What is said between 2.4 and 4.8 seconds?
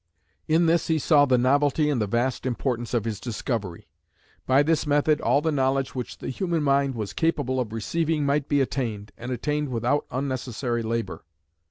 importance of his discovery. "By